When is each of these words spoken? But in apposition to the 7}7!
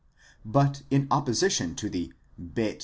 But 0.43 0.81
in 0.89 1.07
apposition 1.11 1.75
to 1.75 1.87
the 1.87 2.11
7}7! 2.41 2.79